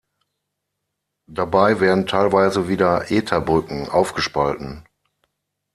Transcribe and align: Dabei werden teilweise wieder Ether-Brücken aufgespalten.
Dabei 1.29 1.79
werden 1.79 2.07
teilweise 2.07 2.67
wieder 2.67 3.11
Ether-Brücken 3.11 3.87
aufgespalten. 3.87 4.83